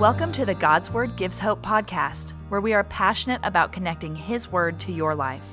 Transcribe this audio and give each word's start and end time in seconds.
Welcome 0.00 0.32
to 0.32 0.44
the 0.44 0.56
God's 0.56 0.90
Word 0.90 1.14
Gives 1.14 1.38
Hope 1.38 1.62
podcast, 1.62 2.32
where 2.48 2.60
we 2.60 2.72
are 2.74 2.82
passionate 2.82 3.40
about 3.44 3.70
connecting 3.70 4.16
His 4.16 4.50
Word 4.50 4.80
to 4.80 4.92
your 4.92 5.14
life. 5.14 5.46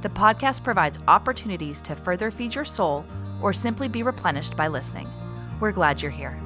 The 0.00 0.08
podcast 0.08 0.64
provides 0.64 0.98
opportunities 1.06 1.82
to 1.82 1.94
further 1.94 2.30
feed 2.30 2.54
your 2.54 2.64
soul 2.64 3.04
or 3.42 3.52
simply 3.52 3.86
be 3.86 4.02
replenished 4.02 4.56
by 4.56 4.68
listening. 4.68 5.06
We're 5.60 5.72
glad 5.72 6.00
you're 6.00 6.10
here. 6.10 6.40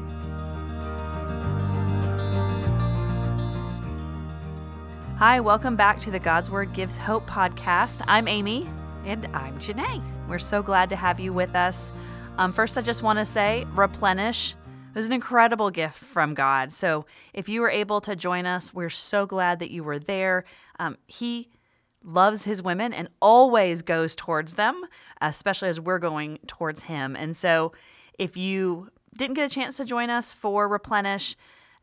Hi, 5.19 5.39
welcome 5.39 5.77
back 5.77 6.01
to 6.01 6.11
the 6.11 6.19
God's 6.19 6.51
Word 6.51 6.73
Gives 6.73 6.97
Hope 6.97 7.31
podcast. 7.31 8.03
I'm 8.09 8.27
Amy. 8.27 8.69
And 9.05 9.27
I'm 9.33 9.57
Janae. 9.61 10.03
We're 10.29 10.41
so 10.41 10.65
glad 10.65 10.91
to 10.91 10.97
have 10.97 11.21
you 11.21 11.33
with 11.33 11.55
us. 11.55 11.93
Um, 12.39 12.53
first, 12.53 12.77
I 12.77 12.83
just 12.83 13.05
want 13.05 13.21
to 13.21 13.25
say 13.25 13.67
replenish. 13.77 14.57
It 14.91 14.97
was 14.97 15.07
an 15.07 15.13
incredible 15.13 15.71
gift 15.71 15.99
from 15.99 16.35
God. 16.35 16.73
So, 16.73 17.07
if 17.33 17.49
you 17.49 17.61
were 17.61 17.71
able 17.71 18.01
to 18.01 18.17
join 18.17 18.45
us, 18.45 18.75
we're 18.75 18.91
so 18.91 19.25
glad 19.25 19.61
that 19.61 19.71
you 19.71 19.85
were 19.85 20.01
there. 20.01 20.45
Um, 20.81 20.97
he 21.07 21.49
loves 22.03 22.43
his 22.43 22.61
women 22.61 22.93
and 22.93 23.09
always 23.23 23.83
goes 23.83 24.17
towards 24.17 24.55
them, 24.55 24.85
especially 25.21 25.69
as 25.69 25.79
we're 25.79 26.01
going 26.01 26.41
towards 26.49 26.83
him. 26.85 27.15
And 27.15 27.37
so, 27.37 27.73
if 28.19 28.37
you 28.37 28.89
didn't 29.17 29.35
get 29.35 29.47
a 29.47 29.55
chance 29.55 29.77
to 29.77 29.85
join 29.85 30.11
us 30.11 30.33
for 30.33 30.67
Replenish, 30.67 31.37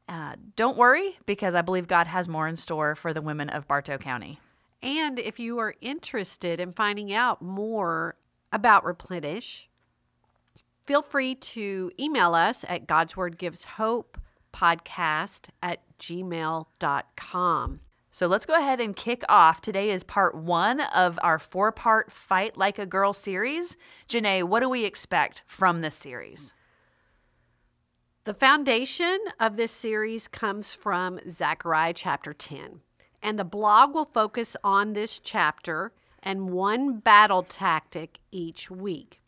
uh, 0.10 0.36
don't 0.58 0.78
worry 0.78 1.18
because 1.26 1.56
I 1.56 1.62
believe 1.62 1.88
God 1.88 2.08
has 2.08 2.28
more 2.28 2.48
in 2.48 2.58
store 2.58 2.94
for 2.94 3.14
the 3.14 3.22
women 3.22 3.50
of 3.50 3.70
Bartow 3.70 3.98
County. 3.98 4.42
And 4.82 5.18
if 5.18 5.40
you 5.40 5.60
are 5.60 5.76
interested 5.80 6.60
in 6.60 6.72
finding 6.72 7.14
out 7.14 7.42
more 7.42 8.16
about 8.52 8.84
Replenish, 8.84 9.70
feel 10.88 11.02
free 11.02 11.36
to 11.36 11.92
email 12.00 12.34
us 12.34 12.64
at 12.68 12.88
God's 12.88 13.18
Word 13.18 13.38
Gives 13.38 13.66
Hope 13.66 14.18
podcast 14.54 15.50
at 15.62 15.82
gmail.com. 16.00 17.80
So 18.10 18.26
let's 18.26 18.46
go 18.46 18.58
ahead 18.58 18.80
and 18.80 18.96
kick 18.96 19.24
off. 19.30 19.62
Today 19.62 19.92
is 19.92 20.04
part 20.04 20.34
one 20.34 20.80
of 20.80 21.20
our 21.22 21.38
four 21.38 21.72
part 21.74 22.12
Fight 22.12 22.58
Like 22.58 22.80
a 22.80 22.86
Girl 22.86 23.14
series. 23.14 23.76
Janae, 24.10 24.44
what 24.44 24.62
do 24.62 24.70
we 24.70 24.86
expect 24.86 25.44
from 25.46 25.82
this 25.82 25.94
series? 25.94 26.54
The 28.24 28.34
foundation 28.34 29.20
of 29.40 29.58
this 29.58 29.72
series 29.72 30.28
comes 30.28 30.74
from 30.74 31.20
Zechariah 31.30 31.94
chapter 31.94 32.34
10. 32.34 32.80
And 33.22 33.38
the 33.38 33.44
blog 33.44 33.94
will 33.94 34.06
focus 34.06 34.56
on 34.64 34.94
this 34.94 35.20
chapter 35.20 35.92
and 36.24 36.50
one 36.50 37.00
battle 37.00 37.44
tactic 37.44 38.20
each 38.32 38.72
week. 38.72 39.22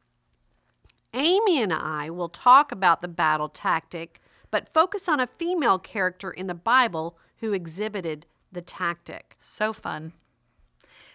Amy 1.13 1.61
and 1.61 1.73
I 1.73 2.09
will 2.09 2.29
talk 2.29 2.71
about 2.71 3.01
the 3.01 3.07
battle 3.07 3.49
tactic, 3.49 4.19
but 4.51 4.73
focus 4.73 5.09
on 5.09 5.19
a 5.19 5.27
female 5.27 5.79
character 5.79 6.29
in 6.29 6.47
the 6.47 6.53
Bible 6.53 7.17
who 7.37 7.53
exhibited 7.53 8.25
the 8.51 8.61
tactic. 8.61 9.35
So 9.37 9.73
fun. 9.73 10.13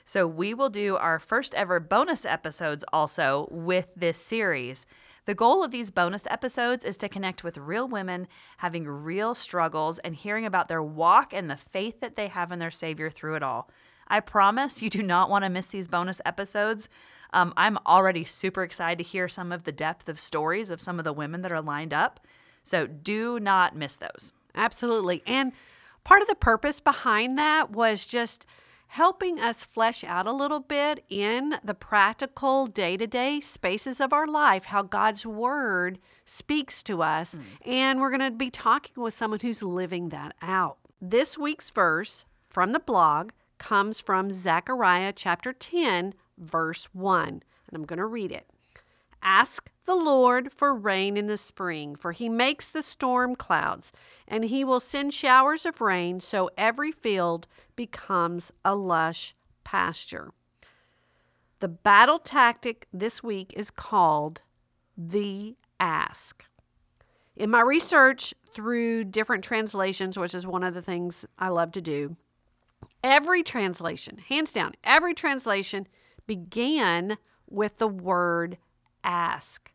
So, 0.07 0.27
we 0.27 0.53
will 0.53 0.69
do 0.69 0.97
our 0.97 1.19
first 1.19 1.55
ever 1.55 1.81
bonus 1.81 2.27
episodes 2.27 2.85
also 2.93 3.49
with 3.51 3.91
this 3.97 4.19
series. 4.19 4.85
The 5.25 5.35
goal 5.35 5.65
of 5.65 5.71
these 5.71 5.91
bonus 5.91 6.27
episodes 6.27 6.85
is 6.85 6.99
to 6.99 7.09
connect 7.09 7.43
with 7.43 7.57
real 7.57 7.89
women 7.89 8.29
having 8.59 8.87
real 8.87 9.35
struggles 9.35 9.99
and 10.01 10.15
hearing 10.15 10.45
about 10.45 10.69
their 10.69 10.83
walk 10.83 11.33
and 11.33 11.51
the 11.51 11.57
faith 11.57 12.01
that 12.01 12.17
they 12.17 12.29
have 12.29 12.53
in 12.53 12.59
their 12.59 12.71
Savior 12.71 13.09
through 13.09 13.37
it 13.37 13.43
all. 13.43 13.71
I 14.09 14.21
promise 14.21 14.83
you 14.83 14.91
do 14.91 15.03
not 15.03 15.31
want 15.31 15.45
to 15.45 15.51
miss 15.51 15.69
these 15.69 15.89
bonus 15.89 16.21
episodes. 16.25 16.89
Um, 17.33 17.53
I'm 17.57 17.79
already 17.87 18.25
super 18.25 18.63
excited 18.63 18.99
to 18.99 19.09
hear 19.09 19.29
some 19.29 19.53
of 19.53 19.65
the 19.65 19.73
depth 19.73 20.09
of 20.09 20.21
stories 20.21 20.71
of 20.71 20.81
some 20.81 20.99
of 20.99 21.05
the 21.05 21.13
women 21.13 21.43
that 21.43 21.53
are 21.53 21.63
lined 21.63 21.93
up. 21.93 22.21
So 22.63 22.87
do 22.87 23.41
not 23.41 23.77
miss 23.77 23.97
those. 23.97 24.33
Absolutely. 24.55 25.23
And 25.27 25.53
part 26.05 26.23
of 26.23 26.29
the 26.29 26.35
purpose 26.35 26.81
behind 26.81 27.37
that 27.39 27.71
was 27.71 28.07
just 28.07 28.47
helping 28.95 29.41
us 29.41 29.65
flesh 29.65 30.05
out 30.05 30.27
a 30.27 30.33
little 30.33 30.61
bit 30.61 31.05
in 31.09 31.57
the 31.65 31.75
practical 31.75 32.67
day 32.69 32.97
to 32.97 33.09
day 33.09 33.41
spaces 33.41 34.01
of 34.01 34.13
our 34.13 34.27
life 34.27 34.67
how 34.67 34.83
God's 34.83 35.27
Word 35.27 35.99
speaks 36.25 36.83
to 36.85 37.03
us. 37.03 37.35
Mm. 37.35 37.43
And 37.67 38.01
we're 38.01 38.17
going 38.17 38.31
to 38.33 38.37
be 38.37 38.51
talking 38.51 39.03
with 39.03 39.15
someone 39.15 39.41
who's 39.41 39.65
living 39.65 40.11
that 40.11 40.35
out. 40.41 40.79
This 41.01 41.37
week's 41.37 41.71
verse 41.71 42.25
from 42.49 42.71
the 42.71 42.79
blog 42.79 43.31
comes 43.65 43.99
from 43.99 44.31
Zechariah 44.31 45.15
chapter 45.17 45.51
10, 45.51 46.13
verse 46.37 46.87
1. 46.93 47.29
And 47.29 47.43
I'm 47.73 47.87
going 47.87 47.99
to 47.99 48.05
read 48.05 48.31
it. 48.31 48.47
Ask 49.23 49.71
the 49.87 49.95
Lord 49.95 50.53
for 50.53 50.75
rain 50.75 51.17
in 51.17 51.29
the 51.29 51.39
spring, 51.39 51.97
for 51.97 52.13
he 52.13 52.29
makes 52.29 52.69
the 52.69 52.83
storm 52.83 53.35
clouds, 53.35 53.91
and 54.29 54.45
he 54.45 54.65
will 54.65 54.81
send 54.81 55.15
showers 55.15 55.65
of 55.65 55.81
rain, 55.81 56.21
so 56.21 56.51
every 56.59 56.93
field 56.93 57.47
becomes 57.75 58.53
a 58.67 58.75
lush 58.75 59.35
pasture. 59.65 60.33
The 61.61 61.69
battle 61.69 62.19
tactic 62.19 62.87
this 62.93 63.23
week 63.23 63.55
is 63.57 63.71
called 63.71 64.43
the 64.95 65.57
ask. 65.81 66.45
In 67.35 67.49
my 67.49 67.63
research 67.63 68.35
through 68.53 69.05
different 69.05 69.43
translations, 69.43 70.19
which 70.19 70.35
is 70.35 70.47
one 70.47 70.65
of 70.65 70.75
the 70.75 70.83
things 70.83 71.25
I 71.39 71.49
love 71.49 71.73
to 71.73 71.81
do, 71.81 72.17
every 73.05 73.43
translation, 73.43 74.19
hands 74.29 74.53
down, 74.53 74.73
every 74.83 75.15
translation 75.15 75.87
began 76.27 77.19
with 77.49 77.77
the 77.77 77.87
word 77.87 78.57
ask. 79.05 79.71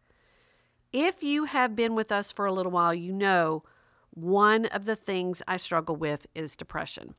If 0.91 1.21
you 1.21 1.45
have 1.45 1.75
been 1.75 1.93
with 1.93 2.11
us 2.11 2.31
for 2.31 2.47
a 2.47 2.51
little 2.51 2.71
while, 2.71 2.93
you 2.93 3.13
know 3.13 3.63
one 4.09 4.65
of 4.65 4.85
the 4.85 4.95
things 4.95 5.43
I 5.47 5.57
struggle 5.57 5.95
with 5.95 6.25
is 6.33 6.55
depression. 6.55 7.13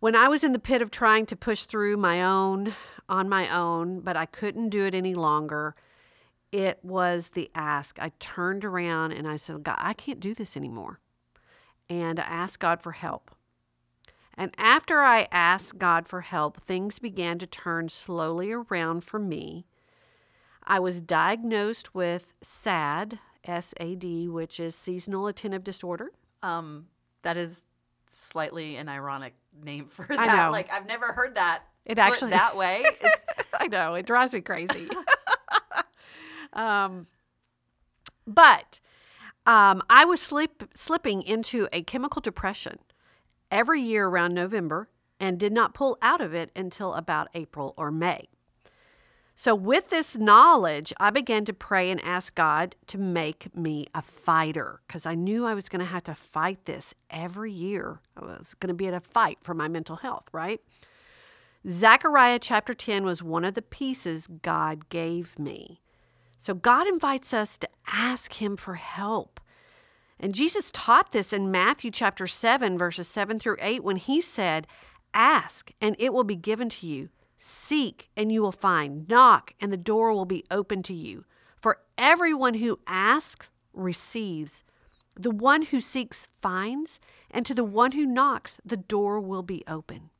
When 0.00 0.16
I 0.16 0.28
was 0.28 0.42
in 0.42 0.52
the 0.52 0.58
pit 0.58 0.80
of 0.80 0.90
trying 0.90 1.26
to 1.26 1.36
push 1.36 1.64
through 1.64 1.98
my 1.98 2.22
own 2.22 2.74
on 3.08 3.28
my 3.28 3.54
own, 3.54 4.00
but 4.00 4.16
I 4.16 4.24
couldn't 4.24 4.70
do 4.70 4.86
it 4.86 4.94
any 4.94 5.14
longer, 5.14 5.74
it 6.50 6.78
was 6.82 7.30
the 7.30 7.50
ask. 7.54 7.98
I 8.00 8.12
turned 8.18 8.64
around 8.64 9.12
and 9.12 9.28
I 9.28 9.36
said, 9.36 9.62
God, 9.62 9.76
I 9.78 9.92
can't 9.92 10.20
do 10.20 10.34
this 10.34 10.56
anymore. 10.56 11.00
And 11.90 12.18
I 12.18 12.24
asked 12.24 12.60
God 12.60 12.80
for 12.80 12.92
help. 12.92 13.35
And 14.36 14.54
after 14.58 15.00
I 15.00 15.28
asked 15.32 15.78
God 15.78 16.06
for 16.06 16.20
help, 16.20 16.60
things 16.60 16.98
began 16.98 17.38
to 17.38 17.46
turn 17.46 17.88
slowly 17.88 18.52
around 18.52 19.02
for 19.02 19.18
me. 19.18 19.66
I 20.62 20.78
was 20.78 21.00
diagnosed 21.00 21.94
with 21.94 22.34
SAD, 22.42 23.18
S 23.44 23.72
A 23.78 23.94
D, 23.94 24.28
which 24.28 24.60
is 24.60 24.74
seasonal 24.74 25.26
attentive 25.26 25.64
disorder. 25.64 26.10
Um, 26.42 26.86
that 27.22 27.36
is 27.36 27.64
slightly 28.10 28.76
an 28.76 28.88
ironic 28.88 29.34
name 29.62 29.86
for 29.86 30.06
that. 30.08 30.18
I 30.18 30.26
know. 30.26 30.50
Like 30.50 30.70
I've 30.70 30.86
never 30.86 31.12
heard 31.12 31.36
that. 31.36 31.62
It 31.84 31.98
actually 31.98 32.32
that 32.32 32.56
way. 32.56 32.84
I 33.54 33.68
know 33.68 33.94
it 33.94 34.06
drives 34.06 34.32
me 34.32 34.40
crazy. 34.40 34.88
um, 36.52 37.06
but 38.26 38.80
um, 39.46 39.82
I 39.88 40.04
was 40.04 40.20
slip, 40.20 40.68
slipping 40.74 41.22
into 41.22 41.68
a 41.72 41.82
chemical 41.82 42.20
depression 42.20 42.80
every 43.50 43.80
year 43.82 44.06
around 44.06 44.34
November 44.34 44.88
and 45.18 45.38
did 45.38 45.52
not 45.52 45.74
pull 45.74 45.98
out 46.02 46.20
of 46.20 46.34
it 46.34 46.50
until 46.54 46.94
about 46.94 47.28
April 47.34 47.74
or 47.76 47.90
May. 47.90 48.28
So, 49.38 49.54
with 49.54 49.90
this 49.90 50.16
knowledge, 50.16 50.94
I 50.98 51.10
began 51.10 51.44
to 51.44 51.52
pray 51.52 51.90
and 51.90 52.02
ask 52.02 52.34
God 52.34 52.74
to 52.86 52.96
make 52.96 53.54
me 53.54 53.84
a 53.94 54.00
fighter 54.00 54.80
because 54.86 55.04
I 55.04 55.14
knew 55.14 55.44
I 55.44 55.52
was 55.52 55.68
going 55.68 55.80
to 55.80 55.92
have 55.92 56.04
to 56.04 56.14
fight 56.14 56.64
this 56.64 56.94
every 57.10 57.52
year. 57.52 58.00
I 58.16 58.24
was 58.24 58.54
going 58.54 58.68
to 58.68 58.74
be 58.74 58.86
at 58.86 58.94
a 58.94 59.00
fight 59.00 59.38
for 59.42 59.52
my 59.52 59.68
mental 59.68 59.96
health, 59.96 60.24
right? 60.32 60.62
Zechariah 61.68 62.38
chapter 62.38 62.72
10 62.72 63.04
was 63.04 63.22
one 63.22 63.44
of 63.44 63.52
the 63.52 63.60
pieces 63.60 64.26
God 64.40 64.88
gave 64.88 65.38
me. 65.38 65.82
So, 66.38 66.54
God 66.54 66.88
invites 66.88 67.34
us 67.34 67.58
to 67.58 67.68
ask 67.86 68.40
Him 68.40 68.56
for 68.56 68.76
help. 68.76 69.38
And 70.18 70.34
Jesus 70.34 70.70
taught 70.72 71.12
this 71.12 71.32
in 71.32 71.50
Matthew 71.50 71.90
chapter 71.90 72.26
7, 72.26 72.78
verses 72.78 73.06
7 73.08 73.38
through 73.38 73.58
8, 73.60 73.84
when 73.84 73.96
He 73.96 74.20
said, 74.20 74.66
Ask, 75.12 75.72
and 75.80 75.94
it 75.98 76.12
will 76.12 76.24
be 76.24 76.36
given 76.36 76.68
to 76.70 76.86
you. 76.86 77.10
Seek, 77.38 78.08
and 78.16 78.32
you 78.32 78.40
will 78.40 78.52
find. 78.52 79.08
Knock, 79.08 79.52
and 79.60 79.72
the 79.72 79.76
door 79.76 80.12
will 80.12 80.24
be 80.24 80.44
open 80.50 80.82
to 80.84 80.94
you. 80.94 81.24
For 81.56 81.78
everyone 81.98 82.54
who 82.54 82.80
asks 82.86 83.50
receives. 83.74 84.64
The 85.18 85.30
one 85.30 85.62
who 85.62 85.80
seeks 85.80 86.28
finds, 86.40 87.00
and 87.30 87.46
to 87.46 87.54
the 87.54 87.64
one 87.64 87.92
who 87.92 88.06
knocks, 88.06 88.60
the 88.64 88.76
door 88.76 89.20
will 89.20 89.42
be 89.42 89.62
open. 89.66 90.10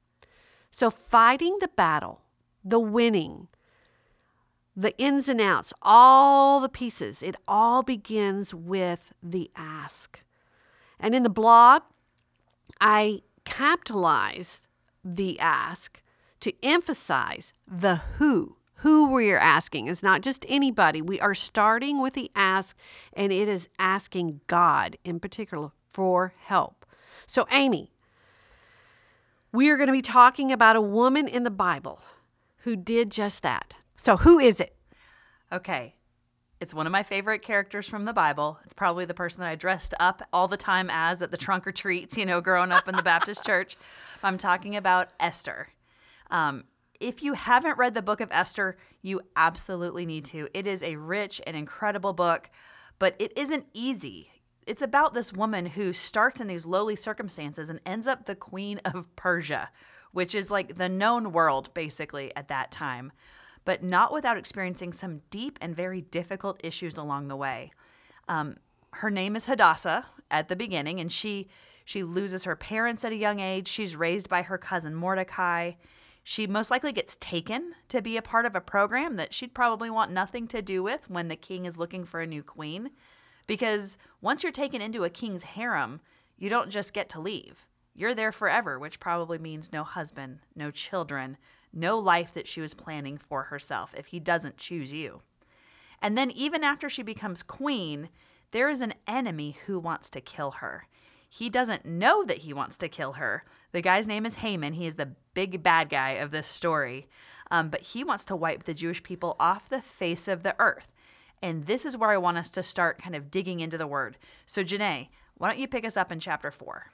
So, 0.70 0.90
fighting 0.90 1.58
the 1.60 1.68
battle, 1.68 2.22
the 2.64 2.80
winning, 2.80 3.48
the 4.76 4.96
ins 4.98 5.28
and 5.28 5.40
outs, 5.40 5.72
all 5.80 6.60
the 6.60 6.68
pieces, 6.68 7.22
it 7.22 7.34
all 7.48 7.82
begins 7.82 8.54
with 8.54 9.12
the 9.22 9.50
ask. 9.56 10.22
And 11.00 11.14
in 11.14 11.22
the 11.22 11.30
blog, 11.30 11.82
I 12.80 13.22
capitalized 13.44 14.68
the 15.02 15.40
ask 15.40 16.02
to 16.40 16.52
emphasize 16.62 17.52
the 17.66 17.96
who. 18.18 18.56
Who 18.80 19.10
we're 19.10 19.38
asking 19.38 19.86
is 19.86 20.02
not 20.02 20.20
just 20.20 20.44
anybody. 20.48 21.00
We 21.00 21.18
are 21.20 21.34
starting 21.34 22.02
with 22.02 22.12
the 22.12 22.30
ask, 22.36 22.76
and 23.14 23.32
it 23.32 23.48
is 23.48 23.70
asking 23.78 24.42
God 24.46 24.98
in 25.02 25.18
particular 25.18 25.70
for 25.88 26.34
help. 26.44 26.84
So, 27.26 27.46
Amy, 27.50 27.90
we 29.50 29.70
are 29.70 29.78
going 29.78 29.86
to 29.86 29.92
be 29.92 30.02
talking 30.02 30.52
about 30.52 30.76
a 30.76 30.82
woman 30.82 31.26
in 31.26 31.44
the 31.44 31.50
Bible 31.50 32.02
who 32.58 32.76
did 32.76 33.10
just 33.10 33.42
that. 33.42 33.76
So, 33.96 34.16
who 34.16 34.38
is 34.38 34.60
it? 34.60 34.76
Okay. 35.52 35.94
It's 36.58 36.72
one 36.72 36.86
of 36.86 36.92
my 36.92 37.02
favorite 37.02 37.42
characters 37.42 37.86
from 37.86 38.06
the 38.06 38.14
Bible. 38.14 38.58
It's 38.64 38.72
probably 38.72 39.04
the 39.04 39.12
person 39.12 39.40
that 39.40 39.48
I 39.48 39.56
dressed 39.56 39.92
up 40.00 40.22
all 40.32 40.48
the 40.48 40.56
time 40.56 40.88
as 40.90 41.20
at 41.20 41.30
the 41.30 41.36
trunk 41.36 41.66
or 41.66 41.72
treats, 41.72 42.16
you 42.16 42.24
know, 42.24 42.40
growing 42.40 42.72
up 42.72 42.88
in 42.88 42.96
the 42.96 43.02
Baptist 43.02 43.44
church. 43.46 43.76
I'm 44.22 44.38
talking 44.38 44.74
about 44.74 45.08
Esther. 45.20 45.68
Um, 46.30 46.64
if 46.98 47.22
you 47.22 47.34
haven't 47.34 47.76
read 47.76 47.94
the 47.94 48.00
book 48.00 48.22
of 48.22 48.32
Esther, 48.32 48.78
you 49.02 49.20
absolutely 49.36 50.06
need 50.06 50.24
to. 50.26 50.48
It 50.54 50.66
is 50.66 50.82
a 50.82 50.96
rich 50.96 51.42
and 51.46 51.54
incredible 51.54 52.14
book, 52.14 52.48
but 52.98 53.14
it 53.18 53.36
isn't 53.36 53.66
easy. 53.74 54.30
It's 54.66 54.82
about 54.82 55.12
this 55.12 55.34
woman 55.34 55.66
who 55.66 55.92
starts 55.92 56.40
in 56.40 56.46
these 56.46 56.64
lowly 56.64 56.96
circumstances 56.96 57.68
and 57.68 57.80
ends 57.84 58.06
up 58.06 58.24
the 58.24 58.34
queen 58.34 58.80
of 58.84 59.14
Persia, 59.14 59.68
which 60.12 60.34
is 60.34 60.50
like 60.50 60.76
the 60.76 60.88
known 60.88 61.32
world 61.32 61.72
basically 61.74 62.34
at 62.34 62.48
that 62.48 62.70
time 62.70 63.12
but 63.66 63.82
not 63.82 64.12
without 64.12 64.38
experiencing 64.38 64.94
some 64.94 65.20
deep 65.28 65.58
and 65.60 65.76
very 65.76 66.00
difficult 66.00 66.58
issues 66.64 66.96
along 66.96 67.28
the 67.28 67.36
way. 67.36 67.72
Um, 68.28 68.56
her 68.94 69.10
name 69.10 69.36
is 69.36 69.44
Hadassah 69.44 70.06
at 70.30 70.48
the 70.48 70.56
beginning, 70.56 70.98
and 71.00 71.12
she 71.12 71.48
she 71.84 72.02
loses 72.02 72.44
her 72.44 72.56
parents 72.56 73.04
at 73.04 73.12
a 73.12 73.16
young 73.16 73.38
age. 73.38 73.68
She's 73.68 73.94
raised 73.94 74.28
by 74.28 74.42
her 74.42 74.56
cousin 74.56 74.94
Mordecai. 74.94 75.72
She 76.24 76.46
most 76.48 76.70
likely 76.70 76.92
gets 76.92 77.16
taken 77.20 77.74
to 77.88 78.02
be 78.02 78.16
a 78.16 78.22
part 78.22 78.46
of 78.46 78.56
a 78.56 78.60
program 78.60 79.14
that 79.16 79.32
she'd 79.32 79.54
probably 79.54 79.90
want 79.90 80.10
nothing 80.10 80.48
to 80.48 80.62
do 80.62 80.82
with 80.82 81.08
when 81.08 81.28
the 81.28 81.36
king 81.36 81.66
is 81.66 81.78
looking 81.78 82.04
for 82.04 82.20
a 82.20 82.26
new 82.26 82.42
queen. 82.42 82.90
Because 83.46 83.98
once 84.20 84.42
you're 84.42 84.50
taken 84.50 84.82
into 84.82 85.04
a 85.04 85.10
king's 85.10 85.44
harem, 85.44 86.00
you 86.36 86.48
don't 86.48 86.70
just 86.70 86.92
get 86.92 87.08
to 87.10 87.20
leave. 87.20 87.66
You're 87.94 88.14
there 88.14 88.32
forever, 88.32 88.78
which 88.78 88.98
probably 88.98 89.38
means 89.38 89.72
no 89.72 89.84
husband, 89.84 90.40
no 90.56 90.72
children, 90.72 91.36
no 91.76 91.98
life 91.98 92.32
that 92.34 92.48
she 92.48 92.60
was 92.60 92.74
planning 92.74 93.18
for 93.18 93.44
herself 93.44 93.94
if 93.96 94.06
he 94.06 94.18
doesn't 94.18 94.56
choose 94.56 94.92
you. 94.92 95.22
And 96.02 96.16
then, 96.16 96.30
even 96.30 96.64
after 96.64 96.88
she 96.88 97.02
becomes 97.02 97.42
queen, 97.42 98.08
there 98.50 98.68
is 98.68 98.80
an 98.80 98.94
enemy 99.06 99.56
who 99.66 99.78
wants 99.78 100.10
to 100.10 100.20
kill 100.20 100.52
her. 100.52 100.86
He 101.28 101.50
doesn't 101.50 101.84
know 101.84 102.24
that 102.24 102.38
he 102.38 102.52
wants 102.52 102.76
to 102.78 102.88
kill 102.88 103.14
her. 103.14 103.44
The 103.72 103.82
guy's 103.82 104.08
name 104.08 104.24
is 104.24 104.36
Haman. 104.36 104.74
He 104.74 104.86
is 104.86 104.94
the 104.94 105.12
big 105.34 105.62
bad 105.62 105.88
guy 105.88 106.12
of 106.12 106.30
this 106.30 106.46
story. 106.46 107.08
Um, 107.50 107.68
but 107.68 107.82
he 107.82 108.04
wants 108.04 108.24
to 108.26 108.36
wipe 108.36 108.64
the 108.64 108.74
Jewish 108.74 109.02
people 109.02 109.36
off 109.38 109.68
the 109.68 109.82
face 109.82 110.28
of 110.28 110.42
the 110.42 110.54
earth. 110.58 110.92
And 111.42 111.66
this 111.66 111.84
is 111.84 111.96
where 111.96 112.10
I 112.10 112.16
want 112.16 112.38
us 112.38 112.50
to 112.52 112.62
start 112.62 113.02
kind 113.02 113.14
of 113.14 113.30
digging 113.30 113.60
into 113.60 113.76
the 113.76 113.86
word. 113.86 114.16
So, 114.46 114.64
Janae, 114.64 115.08
why 115.36 115.50
don't 115.50 115.58
you 115.58 115.68
pick 115.68 115.84
us 115.84 115.96
up 115.96 116.10
in 116.10 116.20
chapter 116.20 116.50
4? 116.50 116.90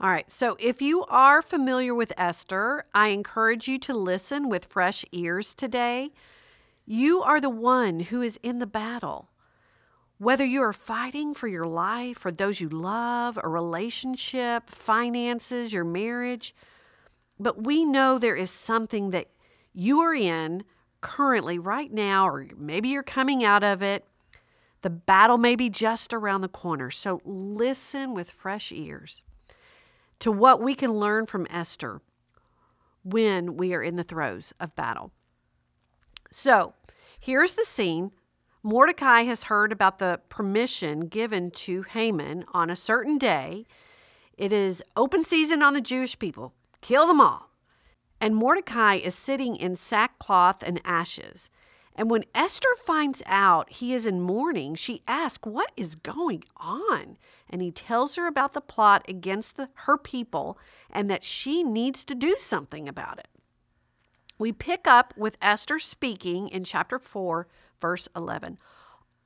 All 0.00 0.10
right, 0.10 0.30
so 0.30 0.56
if 0.60 0.80
you 0.80 1.04
are 1.06 1.42
familiar 1.42 1.92
with 1.92 2.12
Esther, 2.16 2.84
I 2.94 3.08
encourage 3.08 3.66
you 3.66 3.78
to 3.80 3.94
listen 3.94 4.48
with 4.48 4.66
fresh 4.66 5.04
ears 5.10 5.56
today. 5.56 6.12
You 6.86 7.20
are 7.20 7.40
the 7.40 7.50
one 7.50 8.00
who 8.00 8.22
is 8.22 8.38
in 8.40 8.60
the 8.60 8.66
battle. 8.66 9.28
Whether 10.18 10.44
you 10.44 10.62
are 10.62 10.72
fighting 10.72 11.34
for 11.34 11.48
your 11.48 11.66
life 11.66 12.24
or 12.24 12.30
those 12.30 12.60
you 12.60 12.68
love, 12.68 13.40
a 13.42 13.48
relationship, 13.48 14.70
finances, 14.70 15.72
your 15.72 15.82
marriage, 15.82 16.54
but 17.40 17.64
we 17.64 17.84
know 17.84 18.18
there 18.18 18.36
is 18.36 18.52
something 18.52 19.10
that 19.10 19.26
you 19.74 19.98
are 19.98 20.14
in 20.14 20.62
currently, 21.00 21.58
right 21.58 21.92
now, 21.92 22.28
or 22.28 22.46
maybe 22.56 22.88
you're 22.88 23.02
coming 23.02 23.42
out 23.42 23.64
of 23.64 23.82
it. 23.82 24.04
The 24.82 24.90
battle 24.90 25.38
may 25.38 25.56
be 25.56 25.68
just 25.68 26.14
around 26.14 26.42
the 26.42 26.48
corner. 26.48 26.88
So 26.92 27.20
listen 27.24 28.14
with 28.14 28.30
fresh 28.30 28.70
ears 28.70 29.24
to 30.20 30.32
what 30.32 30.60
we 30.60 30.74
can 30.74 30.92
learn 30.92 31.26
from 31.26 31.46
Esther 31.50 32.00
when 33.04 33.56
we 33.56 33.74
are 33.74 33.82
in 33.82 33.96
the 33.96 34.04
throes 34.04 34.52
of 34.60 34.74
battle. 34.76 35.12
So, 36.30 36.74
here's 37.18 37.54
the 37.54 37.64
scene. 37.64 38.12
Mordecai 38.62 39.22
has 39.22 39.44
heard 39.44 39.72
about 39.72 39.98
the 39.98 40.20
permission 40.28 41.06
given 41.06 41.50
to 41.52 41.82
Haman 41.82 42.44
on 42.52 42.70
a 42.70 42.76
certain 42.76 43.16
day. 43.16 43.64
It 44.36 44.52
is 44.52 44.82
open 44.96 45.24
season 45.24 45.62
on 45.62 45.74
the 45.74 45.80
Jewish 45.80 46.18
people. 46.18 46.54
Kill 46.80 47.06
them 47.06 47.20
all. 47.20 47.50
And 48.20 48.34
Mordecai 48.34 48.96
is 48.96 49.14
sitting 49.14 49.56
in 49.56 49.76
sackcloth 49.76 50.62
and 50.62 50.80
ashes. 50.84 51.50
And 51.94 52.10
when 52.10 52.24
Esther 52.34 52.68
finds 52.84 53.22
out 53.26 53.70
he 53.70 53.92
is 53.92 54.06
in 54.06 54.20
mourning, 54.20 54.74
she 54.74 55.02
asks, 55.08 55.46
What 55.46 55.72
is 55.76 55.94
going 55.94 56.44
on? 56.56 57.16
And 57.50 57.62
he 57.62 57.70
tells 57.70 58.16
her 58.16 58.26
about 58.26 58.52
the 58.52 58.60
plot 58.60 59.04
against 59.08 59.56
the, 59.56 59.68
her 59.74 59.96
people 59.96 60.58
and 60.90 61.08
that 61.08 61.24
she 61.24 61.62
needs 61.62 62.04
to 62.04 62.14
do 62.14 62.36
something 62.38 62.88
about 62.88 63.18
it. 63.18 63.28
We 64.38 64.52
pick 64.52 64.86
up 64.86 65.14
with 65.16 65.36
Esther 65.42 65.78
speaking 65.78 66.48
in 66.48 66.64
chapter 66.64 66.98
4, 66.98 67.48
verse 67.80 68.08
11. 68.14 68.58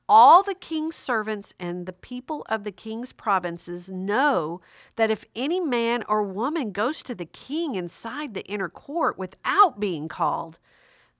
All 0.08 0.42
the 0.42 0.54
king's 0.54 0.96
servants 0.96 1.54
and 1.60 1.86
the 1.86 1.92
people 1.92 2.44
of 2.48 2.64
the 2.64 2.72
king's 2.72 3.12
provinces 3.12 3.88
know 3.88 4.60
that 4.96 5.10
if 5.10 5.24
any 5.36 5.60
man 5.60 6.02
or 6.08 6.22
woman 6.22 6.72
goes 6.72 7.02
to 7.04 7.14
the 7.14 7.26
king 7.26 7.76
inside 7.76 8.34
the 8.34 8.44
inner 8.46 8.68
court 8.68 9.16
without 9.16 9.78
being 9.78 10.08
called, 10.08 10.58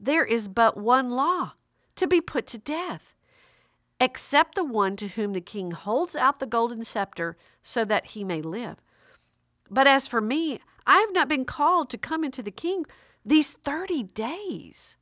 there 0.01 0.25
is 0.25 0.49
but 0.49 0.77
one 0.77 1.11
law 1.11 1.53
to 1.97 2.07
be 2.07 2.21
put 2.21 2.47
to 2.49 2.59
death, 2.59 3.15
except 4.03 4.57
the 4.57 4.65
one 4.65 4.97
to 4.97 5.07
whom 5.07 5.33
the 5.33 5.41
king 5.41 5.71
holds 5.71 6.17
out 6.17 6.41
the 6.41 6.47
golden 6.47 6.83
scepter 6.83 7.37
so 7.63 7.85
that 7.85 8.07
he 8.07 8.25
may 8.25 8.43
live. 8.43 8.79
But 9.71 9.87
as 9.87 10.09
for 10.09 10.21
me, 10.21 10.59
I 10.85 10.99
have 10.99 11.13
not 11.13 11.29
been 11.29 11.45
called 11.45 11.89
to 11.91 11.99
come 11.99 12.25
into 12.25 12.43
the 12.43 12.51
king 12.51 12.85
these 13.25 13.53
30 13.53 14.03
days. 14.03 14.97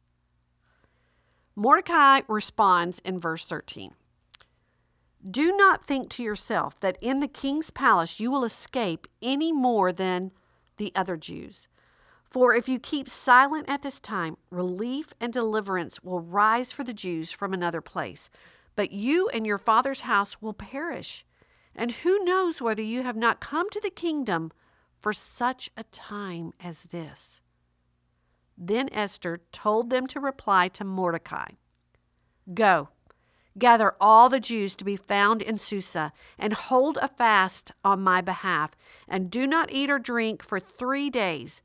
Mordecai 1.57 2.21
responds 2.29 2.99
in 2.99 3.19
verse 3.19 3.47
13 3.47 3.95
Do 5.29 5.57
not 5.57 5.83
think 5.83 6.11
to 6.11 6.23
yourself 6.23 6.79
that 6.81 6.99
in 7.01 7.21
the 7.21 7.27
king's 7.27 7.71
palace 7.71 8.21
you 8.21 8.31
will 8.31 8.45
escape 8.45 9.09
any 9.23 9.51
more 9.51 9.93
than 9.93 10.31
the 10.77 10.93
other 10.95 11.17
Jews. 11.17 11.69
For 12.31 12.55
if 12.55 12.69
you 12.69 12.79
keep 12.79 13.09
silent 13.09 13.65
at 13.67 13.81
this 13.81 13.99
time, 13.99 14.37
relief 14.51 15.15
and 15.19 15.33
deliverance 15.33 16.05
will 16.05 16.21
rise 16.21 16.71
for 16.71 16.85
the 16.85 16.93
Jews 16.93 17.31
from 17.31 17.55
another 17.55 17.81
place. 17.81 18.29
But 18.81 18.93
you 18.93 19.29
and 19.29 19.47
your 19.47 19.59
father's 19.59 20.01
house 20.01 20.41
will 20.41 20.55
perish. 20.55 21.27
And 21.77 21.93
who 21.93 22.25
knows 22.25 22.63
whether 22.63 22.81
you 22.81 23.03
have 23.03 23.15
not 23.15 23.39
come 23.39 23.69
to 23.69 23.79
the 23.79 23.91
kingdom 23.91 24.53
for 24.99 25.13
such 25.13 25.69
a 25.77 25.83
time 25.85 26.55
as 26.59 26.85
this? 26.85 27.43
Then 28.57 28.89
Esther 28.91 29.43
told 29.53 29.91
them 29.91 30.07
to 30.07 30.19
reply 30.19 30.69
to 30.69 30.85
Mordecai 30.85 31.49
Go, 32.55 32.89
gather 33.59 33.97
all 34.01 34.31
the 34.31 34.41
Jews 34.41 34.75
to 34.77 34.85
be 34.87 34.97
found 34.97 35.43
in 35.43 35.59
Susa, 35.59 36.15
and 36.39 36.55
hold 36.55 36.97
a 37.03 37.09
fast 37.09 37.73
on 37.85 38.01
my 38.01 38.23
behalf, 38.23 38.71
and 39.07 39.31
do 39.31 39.47
not 39.47 39.71
eat 39.71 39.91
or 39.91 39.99
drink 39.99 40.43
for 40.43 40.59
three 40.59 41.11
days 41.11 41.61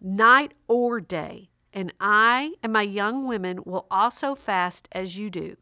night 0.00 0.54
or 0.66 1.00
day, 1.00 1.50
and 1.72 1.92
I 2.00 2.54
and 2.64 2.72
my 2.72 2.82
young 2.82 3.28
women 3.28 3.60
will 3.64 3.86
also 3.92 4.34
fast 4.34 4.88
as 4.90 5.16
you 5.16 5.30
do. 5.30 5.56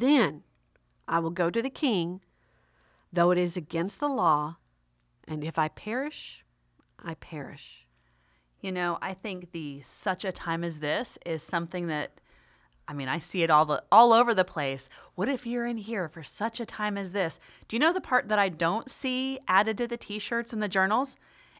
Then 0.00 0.42
I 1.06 1.18
will 1.18 1.30
go 1.30 1.50
to 1.50 1.60
the 1.60 1.70
king, 1.70 2.22
though 3.12 3.30
it 3.30 3.38
is 3.38 3.56
against 3.56 4.00
the 4.00 4.08
law, 4.08 4.56
and 5.28 5.44
if 5.44 5.58
I 5.58 5.68
perish, 5.68 6.42
I 6.98 7.14
perish. 7.14 7.86
You 8.60 8.72
know, 8.72 8.98
I 9.02 9.14
think 9.14 9.52
the 9.52 9.82
such 9.82 10.24
a 10.24 10.32
time 10.32 10.64
as 10.64 10.78
this 10.78 11.18
is 11.24 11.42
something 11.42 11.86
that 11.88 12.20
I 12.88 12.92
mean, 12.92 13.08
I 13.08 13.18
see 13.18 13.42
it 13.44 13.50
all 13.50 13.66
the 13.66 13.84
all 13.92 14.12
over 14.12 14.34
the 14.34 14.44
place. 14.44 14.88
What 15.14 15.28
if 15.28 15.46
you're 15.46 15.66
in 15.66 15.76
here 15.76 16.08
for 16.08 16.24
such 16.24 16.60
a 16.60 16.66
time 16.66 16.98
as 16.98 17.12
this? 17.12 17.38
Do 17.68 17.76
you 17.76 17.80
know 17.80 17.92
the 17.92 18.00
part 18.00 18.28
that 18.28 18.38
I 18.38 18.48
don't 18.48 18.90
see 18.90 19.38
added 19.46 19.78
to 19.78 19.86
the 19.86 19.96
t-shirts 19.96 20.52
and 20.52 20.62
the 20.62 20.68
journals? 20.68 21.16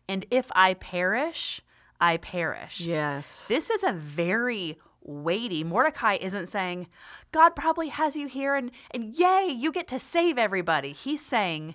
And 0.09 0.27
if 0.31 0.51
I 0.57 0.75
perish, 0.75 1.61
I 2.01 2.17
perish. 2.17 2.81
Yes. 2.81 3.47
This 3.47 3.71
is 3.71 3.85
a 3.85 3.93
very 3.93 4.79
weighty. 5.03 5.65
Mordecai 5.65 6.15
isn't 6.21 6.47
saying, 6.47 6.89
God 7.33 7.51
probably 7.57 7.89
has 7.89 8.17
you 8.17 8.27
here 8.27 8.55
and, 8.55 8.71
and 8.91 9.17
yay, 9.17 9.49
you 9.55 9.73
get 9.73 9.89
to 9.89 9.99
save 9.99 10.39
everybody. 10.39 10.93
He's 10.93 11.25
saying, 11.25 11.75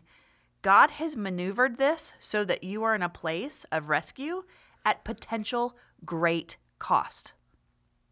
God 0.62 0.92
has 0.92 1.16
maneuvered 1.16 1.78
this 1.78 2.14
so 2.20 2.44
that 2.46 2.64
you 2.64 2.84
are 2.84 2.96
in 2.96 3.02
a 3.02 3.10
place 3.10 3.66
of 3.72 3.90
rescue 3.90 4.44
at 4.84 5.04
potential 5.04 5.78
great 6.04 6.58
cost. 6.80 7.34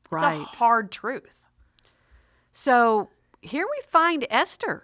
Right. 0.10 0.42
It's 0.42 0.54
a 0.54 0.58
hard 0.58 0.92
truth. 0.92 1.48
So 2.52 3.10
here 3.42 3.66
we 3.66 3.82
find 3.88 4.28
Esther 4.30 4.84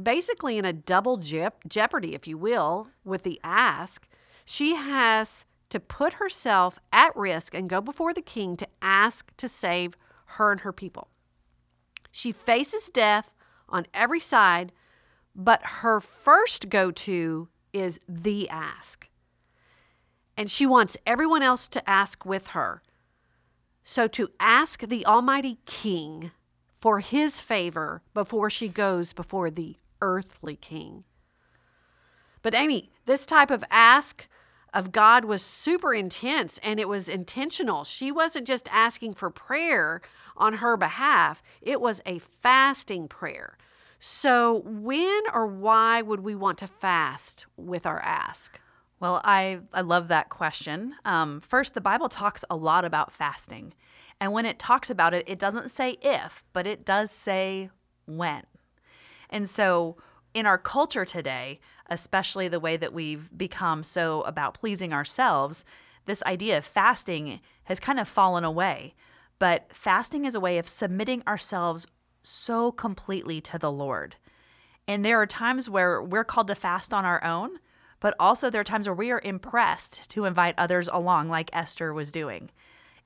basically 0.00 0.58
in 0.58 0.64
a 0.64 0.72
double 0.72 1.16
jeopardy, 1.16 2.14
if 2.14 2.26
you 2.26 2.38
will, 2.38 2.88
with 3.04 3.22
the 3.22 3.40
ask. 3.42 4.08
She 4.44 4.74
has 4.74 5.44
to 5.70 5.80
put 5.80 6.14
herself 6.14 6.78
at 6.92 7.14
risk 7.16 7.54
and 7.54 7.68
go 7.68 7.80
before 7.80 8.14
the 8.14 8.22
king 8.22 8.56
to 8.56 8.68
ask 8.80 9.36
to 9.36 9.48
save 9.48 9.96
her 10.32 10.52
and 10.52 10.60
her 10.60 10.72
people. 10.72 11.08
She 12.10 12.32
faces 12.32 12.88
death 12.88 13.34
on 13.68 13.86
every 13.92 14.20
side, 14.20 14.72
but 15.34 15.60
her 15.62 16.00
first 16.00 16.68
go 16.68 16.90
to 16.90 17.48
is 17.72 18.00
the 18.08 18.48
ask. 18.48 19.08
And 20.36 20.50
she 20.50 20.66
wants 20.66 20.96
everyone 21.06 21.42
else 21.42 21.68
to 21.68 21.88
ask 21.88 22.24
with 22.24 22.48
her. 22.48 22.82
So 23.84 24.06
to 24.08 24.30
ask 24.38 24.82
the 24.82 25.04
Almighty 25.06 25.58
King 25.66 26.30
for 26.80 27.00
his 27.00 27.40
favor 27.40 28.02
before 28.14 28.50
she 28.50 28.68
goes 28.68 29.12
before 29.12 29.50
the 29.50 29.76
earthly 30.00 30.56
king. 30.56 31.04
But 32.42 32.54
Amy, 32.54 32.90
this 33.06 33.26
type 33.26 33.50
of 33.50 33.64
ask 33.70 34.28
of 34.72 34.92
God 34.92 35.24
was 35.24 35.42
super 35.42 35.94
intense 35.94 36.58
and 36.62 36.78
it 36.78 36.88
was 36.88 37.08
intentional. 37.08 37.84
She 37.84 38.12
wasn't 38.12 38.46
just 38.46 38.68
asking 38.70 39.14
for 39.14 39.30
prayer 39.30 40.00
on 40.36 40.54
her 40.54 40.76
behalf, 40.76 41.42
it 41.60 41.80
was 41.80 42.00
a 42.06 42.18
fasting 42.18 43.08
prayer. 43.08 43.58
So, 43.98 44.62
when 44.64 45.22
or 45.34 45.46
why 45.46 46.02
would 46.02 46.20
we 46.20 46.36
want 46.36 46.58
to 46.58 46.68
fast 46.68 47.46
with 47.56 47.84
our 47.84 47.98
ask? 47.98 48.60
Well, 49.00 49.20
I, 49.24 49.60
I 49.72 49.80
love 49.80 50.08
that 50.08 50.28
question. 50.28 50.94
Um, 51.04 51.40
first, 51.40 51.74
the 51.74 51.80
Bible 51.80 52.08
talks 52.08 52.44
a 52.48 52.56
lot 52.56 52.84
about 52.84 53.12
fasting. 53.12 53.74
And 54.20 54.32
when 54.32 54.46
it 54.46 54.58
talks 54.58 54.90
about 54.90 55.14
it, 55.14 55.24
it 55.28 55.38
doesn't 55.38 55.70
say 55.70 55.96
if, 56.02 56.44
but 56.52 56.66
it 56.66 56.84
does 56.84 57.10
say 57.10 57.70
when. 58.06 58.44
And 59.30 59.48
so, 59.48 59.96
in 60.34 60.46
our 60.46 60.58
culture 60.58 61.04
today, 61.04 61.58
especially 61.88 62.48
the 62.48 62.60
way 62.60 62.76
that 62.76 62.92
we've 62.92 63.36
become 63.36 63.82
so 63.82 64.22
about 64.22 64.54
pleasing 64.54 64.92
ourselves, 64.92 65.64
this 66.06 66.22
idea 66.24 66.58
of 66.58 66.64
fasting 66.64 67.40
has 67.64 67.80
kind 67.80 68.00
of 68.00 68.08
fallen 68.08 68.44
away. 68.44 68.94
But 69.38 69.66
fasting 69.72 70.24
is 70.24 70.34
a 70.34 70.40
way 70.40 70.58
of 70.58 70.68
submitting 70.68 71.22
ourselves 71.26 71.86
so 72.22 72.72
completely 72.72 73.40
to 73.42 73.58
the 73.58 73.70
Lord. 73.70 74.16
And 74.86 75.04
there 75.04 75.20
are 75.20 75.26
times 75.26 75.68
where 75.68 76.02
we're 76.02 76.24
called 76.24 76.48
to 76.48 76.54
fast 76.54 76.92
on 76.92 77.04
our 77.04 77.22
own, 77.22 77.58
but 78.00 78.14
also 78.18 78.48
there 78.48 78.60
are 78.60 78.64
times 78.64 78.86
where 78.86 78.94
we 78.94 79.10
are 79.10 79.20
impressed 79.22 80.10
to 80.10 80.24
invite 80.24 80.54
others 80.56 80.88
along, 80.88 81.28
like 81.28 81.50
Esther 81.52 81.92
was 81.92 82.10
doing. 82.10 82.50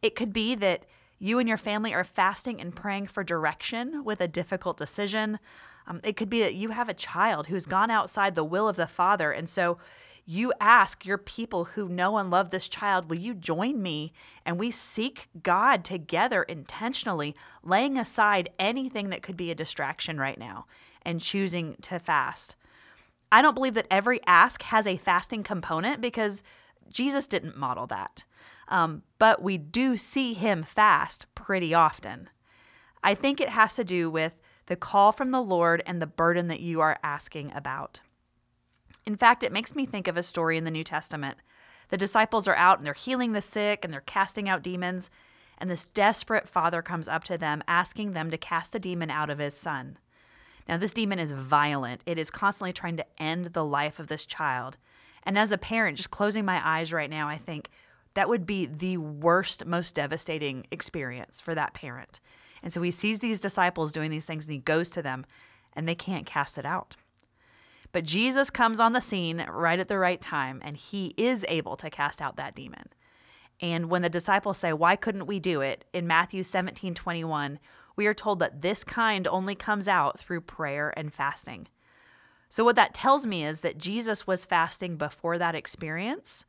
It 0.01 0.15
could 0.15 0.33
be 0.33 0.55
that 0.57 0.85
you 1.19 1.39
and 1.39 1.49
your 1.49 1.59
family 1.59 1.95
are 1.95 2.05
fasting 2.05 2.61
and 2.61 2.75
praying 2.75 3.07
for 3.07 3.23
direction 3.23 4.05
with 4.05 4.21
a 4.21 4.29
difficult 4.29 4.77
decision. 4.77 5.39
Um, 5.87 6.01
it 6.05 6.17
could 6.17 6.31
be 6.31 6.41
that 6.41 6.55
you 6.55 6.71
have 6.71 6.89
a 6.89 6.95
child 6.95 7.47
who's 7.47 7.67
gone 7.67 7.91
outside 7.91 8.35
the 8.35 8.45
will 8.45 8.69
of 8.69 8.77
the 8.77 8.87
Father. 8.87 9.33
And 9.33 9.49
so 9.49 9.79
you 10.25 10.53
ask 10.61 11.05
your 11.05 11.19
people 11.19 11.65
who 11.65 11.89
know 11.89 12.17
and 12.19 12.31
love 12.31 12.51
this 12.51 12.69
child, 12.69 13.11
Will 13.11 13.19
you 13.19 13.35
join 13.35 13.83
me? 13.83 14.13
And 14.47 14.59
we 14.59 14.71
seek 14.71 15.29
God 15.43 15.85
together 15.85 16.43
intentionally, 16.45 17.35
laying 17.63 17.99
aside 17.99 18.51
anything 18.59 19.11
that 19.11 19.23
could 19.23 19.37
be 19.37 19.51
a 19.51 19.57
distraction 19.57 20.19
right 20.19 20.39
now 20.39 20.67
and 21.05 21.21
choosing 21.21 21.77
to 21.83 21.99
fast. 21.99 22.57
I 23.33 23.43
don't 23.43 23.55
believe 23.55 23.75
that 23.75 23.87
every 23.91 24.21
ask 24.27 24.63
has 24.63 24.87
a 24.87 24.97
fasting 24.97 25.43
component 25.43 26.01
because 26.01 26.43
Jesus 26.91 27.27
didn't 27.27 27.57
model 27.57 27.87
that. 27.89 28.25
Um, 28.69 29.03
but 29.19 29.43
we 29.43 29.59
do 29.59 29.97
see 29.97 30.35
him 30.35 30.63
fast 30.63 31.27
pretty 31.35 31.75
often. 31.75 32.29
I 33.03 33.15
think 33.15 33.41
it 33.41 33.49
has 33.49 33.75
to 33.77 33.85
do 33.85 34.11
with 34.11 34.41
the 34.67 34.77
call 34.77 35.13
from 35.13 35.31
the 35.31 35.43
Lord 35.43 35.83
and 35.87 36.01
the 36.01 36.07
burden 36.07 36.49
that 36.49 36.61
you 36.61 36.81
are 36.81 36.99
asking 37.03 37.53
about. 37.53 38.01
In 39.05 39.17
fact, 39.17 39.43
it 39.43 39.53
makes 39.53 39.75
me 39.75 39.85
think 39.87 40.07
of 40.07 40.17
a 40.17 40.23
story 40.23 40.57
in 40.57 40.65
the 40.65 40.71
New 40.71 40.85
Testament. 40.85 41.39
The 41.89 41.97
disciples 41.97 42.47
are 42.47 42.55
out 42.55 42.79
and 42.79 42.87
they're 42.87 42.95
healing 42.95 43.33
the 43.33 43.41
sick 43.41 43.85
and 43.85 43.93
they're 43.93 44.01
casting 44.01 44.49
out 44.49 44.63
demons, 44.63 45.11
and 45.59 45.71
this 45.71 45.85
desperate 45.85 46.49
father 46.49 46.83
comes 46.83 47.09
up 47.09 47.25
to 47.25 47.37
them 47.37 47.63
asking 47.69 48.13
them 48.13 48.31
to 48.31 48.39
cast 48.39 48.75
a 48.75 48.79
demon 48.79 49.11
out 49.11 49.31
of 49.31 49.39
his 49.39 49.55
son. 49.55 49.99
Now, 50.69 50.77
this 50.77 50.95
demon 50.95 51.19
is 51.19 51.33
violent. 51.33 52.03
It 52.07 52.19
is 52.19 52.31
constantly 52.31 52.73
trying 52.73 52.97
to 52.97 53.07
end 53.19 53.47
the 53.47 53.65
life 53.65 53.99
of 53.99 54.07
this 54.07 54.25
child. 54.25 54.77
And 55.25 55.37
as 55.37 55.53
a 55.53 55.59
parent, 55.59 55.97
just 55.97 56.11
closing 56.11 56.45
my 56.45 56.61
eyes 56.67 56.93
right 56.93 57.11
now, 57.11 57.29
I 57.29 57.37
think 57.37 57.69
that 58.15 58.29
would 58.29 58.47
be 58.47 58.67
the 58.67 58.97
worst, 58.99 59.67
most 59.67 59.95
devastating 59.95 60.67
experience 60.71 61.41
for 61.41 61.55
that 61.55 61.75
parent. 61.75 62.21
And 62.63 62.73
so 62.73 62.83
he 62.83 62.91
sees 62.91 63.21
these 63.21 63.41
disciples 63.41 63.93
doing 63.93 64.11
these 64.11 64.27
things 64.27 64.45
and 64.45 64.53
he 64.53 64.59
goes 64.59 64.91
to 64.91 65.03
them 65.03 65.25
and 65.73 65.89
they 65.89 65.95
can't 65.95 66.27
cast 66.27 66.59
it 66.59 66.67
out. 66.67 66.97
But 67.93 68.05
Jesus 68.05 68.51
comes 68.51 68.81
on 68.81 68.93
the 68.93 69.01
scene 69.01 69.45
right 69.49 69.79
at 69.79 69.89
the 69.89 69.99
right 69.99 70.21
time 70.21 70.61
and 70.65 70.77
he 70.77 71.15
is 71.17 71.45
able 71.49 71.77
to 71.77 71.91
cast 71.91 72.23
out 72.23 72.37
that 72.37 72.55
demon. 72.55 72.89
And 73.61 73.91
when 73.91 74.03
the 74.03 74.09
disciples 74.09 74.59
say, 74.59 74.73
Why 74.73 74.97
couldn't 74.97 75.27
we 75.27 75.39
do 75.39 75.61
it? 75.61 75.85
in 75.93 76.07
Matthew 76.07 76.43
17 76.43 76.95
21, 76.95 77.59
we 77.95 78.07
are 78.07 78.15
told 78.15 78.39
that 78.41 78.63
this 78.63 78.83
kind 78.85 79.29
only 79.29 79.55
comes 79.55 79.89
out 79.89 80.19
through 80.19 80.41
prayer 80.41 80.93
and 80.97 81.13
fasting. 81.13 81.69
So, 82.49 82.65
what 82.65 82.77
that 82.77 82.95
tells 82.95 83.25
me 83.27 83.45
is 83.45 83.61
that 83.61 83.79
Jesus 83.79 84.27
was 84.27 84.45
fasting 84.45 84.97
before 84.97 85.39
that 85.39 85.55
experience, 85.55 86.45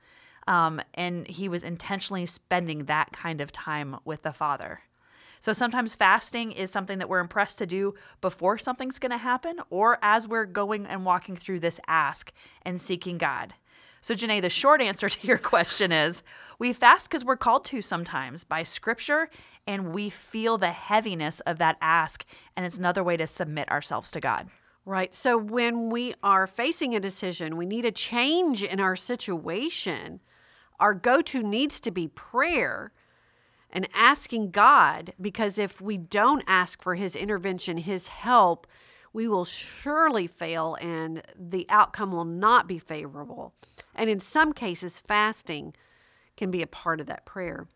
um, 0.48 0.82
and 0.94 1.28
he 1.28 1.48
was 1.48 1.64
intentionally 1.64 2.26
spending 2.26 2.86
that 2.86 3.12
kind 3.12 3.40
of 3.40 3.52
time 3.52 3.98
with 4.04 4.24
the 4.24 4.34
Father. 4.34 4.82
So 5.44 5.52
sometimes 5.52 5.94
fasting 5.94 6.54
is 6.54 6.72
something 6.72 7.00
that 7.00 7.10
we're 7.10 7.20
impressed 7.20 7.58
to 7.58 7.66
do 7.66 7.96
before 8.22 8.58
something's 8.58 8.98
going 8.98 9.12
to 9.12 9.18
happen 9.18 9.58
or 9.70 10.00
as 10.02 10.26
we're 10.26 10.46
going 10.46 10.88
and 10.88 11.04
walking 11.04 11.36
through 11.36 11.60
this 11.60 11.82
ask 11.86 12.32
and 12.62 12.80
seeking 12.80 13.18
God. 13.18 13.54
So, 14.00 14.16
Janae, 14.16 14.42
the 14.42 14.50
short 14.50 14.82
answer 14.82 15.10
to 15.10 15.28
your 15.28 15.38
question 15.38 15.92
is 15.92 16.24
we 16.60 16.72
fast 16.72 17.10
because 17.10 17.26
we're 17.26 17.36
called 17.36 17.66
to 17.66 17.82
sometimes 17.82 18.46
by 18.46 18.64
scripture 18.64 19.30
and 19.68 19.94
we 19.94 20.10
feel 20.10 20.58
the 20.58 20.72
heaviness 20.72 21.42
of 21.42 21.58
that 21.58 21.76
ask. 21.82 22.24
And 22.56 22.66
it's 22.66 22.78
another 22.78 23.04
way 23.04 23.18
to 23.18 23.28
submit 23.28 23.70
ourselves 23.70 24.12
to 24.12 24.22
God. 24.22 24.48
Right. 24.86 25.14
So, 25.14 25.38
when 25.38 25.90
we 25.90 26.14
are 26.24 26.48
facing 26.48 26.96
a 26.96 27.02
decision, 27.02 27.58
we 27.58 27.66
need 27.66 27.84
a 27.84 27.92
change 27.92 28.64
in 28.64 28.80
our 28.80 28.96
situation, 28.96 30.22
our 30.80 30.94
go 30.94 31.22
to 31.22 31.44
needs 31.44 31.82
to 31.82 31.92
be 31.92 32.08
prayer 32.08 32.94
and 33.74 33.90
asking 33.94 34.52
God, 34.52 35.14
because 35.20 35.58
if 35.58 35.82
we 35.82 35.98
don't 35.98 36.44
ask 36.48 36.82
for 36.82 36.96
His 36.96 37.16
intervention, 37.16 37.78
His 37.78 38.08
help, 38.08 38.68
we 39.12 39.28
will 39.28 39.46
surely 39.46 40.28
fail 40.28 40.78
and 40.80 41.24
the 41.38 41.66
outcome 41.70 42.12
will 42.12 42.26
not 42.26 42.68
be 42.68 42.80
favorable. 42.80 43.54
And 43.94 44.10
in 44.10 44.20
some 44.20 44.54
cases, 44.54 45.00
fasting 45.00 45.74
can 46.38 46.52
be 46.52 46.62
a 46.62 46.68
part 46.68 47.00
of 47.00 47.08
that 47.08 47.26
prayer. 47.26 47.68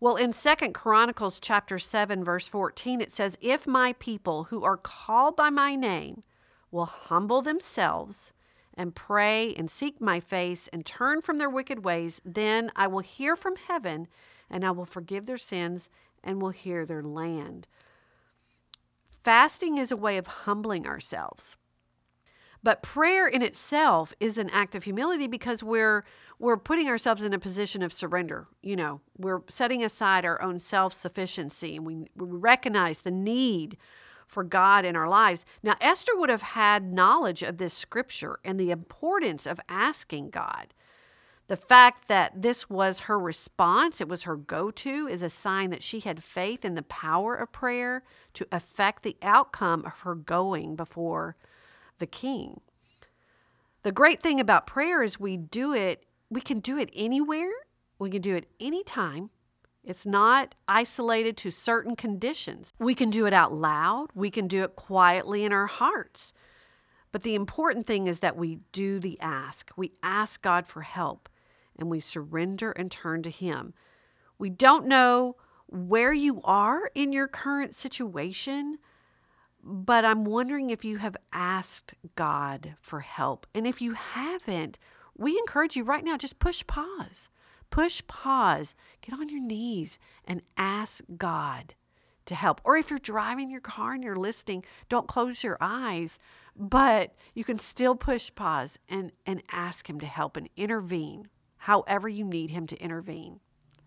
Well, 0.00 0.16
in 0.16 0.32
Second 0.32 0.74
Chronicles 0.74 1.38
chapter 1.40 1.78
7 1.78 2.24
verse 2.24 2.48
14 2.48 3.00
it 3.00 3.14
says, 3.14 3.38
"If 3.40 3.66
my 3.66 3.94
people 3.94 4.44
who 4.44 4.64
are 4.64 4.76
called 4.76 5.36
by 5.36 5.50
my 5.50 5.76
name 5.76 6.22
will 6.70 6.86
humble 6.86 7.40
themselves 7.40 8.32
and 8.74 8.94
pray 8.94 9.54
and 9.54 9.70
seek 9.70 10.00
my 10.00 10.20
face 10.20 10.68
and 10.68 10.84
turn 10.84 11.22
from 11.22 11.38
their 11.38 11.48
wicked 11.48 11.84
ways, 11.84 12.20
then 12.24 12.72
I 12.76 12.86
will 12.86 13.00
hear 13.00 13.36
from 13.36 13.56
heaven 13.56 14.08
and 14.54 14.64
I 14.64 14.70
will 14.70 14.86
forgive 14.86 15.26
their 15.26 15.36
sins 15.36 15.90
and 16.22 16.40
will 16.40 16.50
hear 16.50 16.86
their 16.86 17.02
land. 17.02 17.66
Fasting 19.24 19.78
is 19.78 19.90
a 19.90 19.96
way 19.96 20.16
of 20.16 20.28
humbling 20.28 20.86
ourselves. 20.86 21.56
But 22.62 22.80
prayer 22.80 23.26
in 23.26 23.42
itself 23.42 24.14
is 24.20 24.38
an 24.38 24.48
act 24.50 24.76
of 24.76 24.84
humility 24.84 25.26
because 25.26 25.62
we're 25.62 26.04
we're 26.38 26.56
putting 26.56 26.88
ourselves 26.88 27.24
in 27.24 27.32
a 27.32 27.38
position 27.38 27.82
of 27.82 27.92
surrender. 27.92 28.46
You 28.62 28.76
know, 28.76 29.00
we're 29.18 29.42
setting 29.48 29.84
aside 29.84 30.24
our 30.24 30.40
own 30.40 30.58
self-sufficiency 30.58 31.76
and 31.76 31.84
we, 31.84 31.94
we 32.16 32.28
recognize 32.28 32.98
the 32.98 33.10
need 33.10 33.76
for 34.26 34.44
God 34.44 34.84
in 34.84 34.96
our 34.96 35.08
lives. 35.08 35.44
Now, 35.62 35.74
Esther 35.80 36.12
would 36.16 36.30
have 36.30 36.42
had 36.42 36.92
knowledge 36.92 37.42
of 37.42 37.58
this 37.58 37.74
scripture 37.74 38.38
and 38.44 38.58
the 38.58 38.70
importance 38.70 39.46
of 39.46 39.60
asking 39.68 40.30
God. 40.30 40.74
The 41.46 41.56
fact 41.56 42.08
that 42.08 42.40
this 42.40 42.70
was 42.70 43.00
her 43.00 43.18
response, 43.18 44.00
it 44.00 44.08
was 44.08 44.22
her 44.22 44.36
go 44.36 44.70
to, 44.70 45.06
is 45.06 45.22
a 45.22 45.28
sign 45.28 45.70
that 45.70 45.82
she 45.82 46.00
had 46.00 46.22
faith 46.22 46.64
in 46.64 46.74
the 46.74 46.82
power 46.82 47.34
of 47.34 47.52
prayer 47.52 48.02
to 48.32 48.46
affect 48.50 49.02
the 49.02 49.18
outcome 49.20 49.84
of 49.84 50.00
her 50.00 50.14
going 50.14 50.74
before 50.74 51.36
the 51.98 52.06
king. 52.06 52.62
The 53.82 53.92
great 53.92 54.20
thing 54.20 54.40
about 54.40 54.66
prayer 54.66 55.02
is 55.02 55.20
we 55.20 55.36
do 55.36 55.74
it, 55.74 56.06
we 56.30 56.40
can 56.40 56.60
do 56.60 56.78
it 56.78 56.88
anywhere, 56.96 57.52
we 57.98 58.08
can 58.08 58.22
do 58.22 58.34
it 58.34 58.48
anytime. 58.58 59.28
It's 59.84 60.06
not 60.06 60.54
isolated 60.66 61.36
to 61.38 61.50
certain 61.50 61.94
conditions. 61.94 62.72
We 62.78 62.94
can 62.94 63.10
do 63.10 63.26
it 63.26 63.34
out 63.34 63.52
loud, 63.52 64.08
we 64.14 64.30
can 64.30 64.48
do 64.48 64.64
it 64.64 64.76
quietly 64.76 65.44
in 65.44 65.52
our 65.52 65.66
hearts. 65.66 66.32
But 67.12 67.22
the 67.22 67.34
important 67.34 67.86
thing 67.86 68.06
is 68.06 68.20
that 68.20 68.36
we 68.36 68.60
do 68.72 68.98
the 68.98 69.20
ask. 69.20 69.70
We 69.76 69.92
ask 70.02 70.40
God 70.40 70.66
for 70.66 70.80
help 70.80 71.28
and 71.78 71.90
we 71.90 72.00
surrender 72.00 72.72
and 72.72 72.90
turn 72.90 73.22
to 73.22 73.30
Him. 73.30 73.74
We 74.38 74.50
don't 74.50 74.86
know 74.86 75.36
where 75.66 76.12
you 76.12 76.40
are 76.44 76.90
in 76.94 77.12
your 77.12 77.28
current 77.28 77.74
situation, 77.74 78.78
but 79.62 80.04
I'm 80.04 80.24
wondering 80.24 80.70
if 80.70 80.84
you 80.84 80.98
have 80.98 81.16
asked 81.32 81.94
God 82.16 82.74
for 82.80 83.00
help. 83.00 83.46
And 83.54 83.66
if 83.66 83.80
you 83.80 83.94
haven't, 83.94 84.78
we 85.16 85.38
encourage 85.38 85.76
you 85.76 85.84
right 85.84 86.04
now 86.04 86.16
just 86.16 86.38
push 86.38 86.66
pause. 86.66 87.28
Push 87.70 88.02
pause. 88.06 88.74
Get 89.00 89.18
on 89.18 89.28
your 89.28 89.40
knees 89.40 89.98
and 90.24 90.42
ask 90.56 91.02
God 91.16 91.74
to 92.26 92.34
help. 92.34 92.60
Or 92.64 92.76
if 92.76 92.90
you're 92.90 92.98
driving 92.98 93.50
your 93.50 93.60
car 93.60 93.92
and 93.92 94.04
you're 94.04 94.16
listening, 94.16 94.64
don't 94.88 95.08
close 95.08 95.42
your 95.42 95.58
eyes, 95.60 96.18
but 96.56 97.14
you 97.34 97.44
can 97.44 97.58
still 97.58 97.94
push 97.94 98.30
pause 98.34 98.78
and, 98.88 99.12
and 99.26 99.42
ask 99.50 99.88
Him 99.88 99.98
to 100.00 100.06
help 100.06 100.36
and 100.36 100.48
intervene 100.56 101.28
however 101.64 102.06
you 102.06 102.26
need 102.26 102.50
Him 102.50 102.66
to 102.66 102.76
intervene. 102.76 103.40